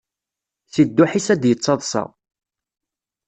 Si 0.71 0.83
dduḥ-is 0.85 1.27
ad 1.33 1.39
d-yettaḍṣa. 1.41 2.03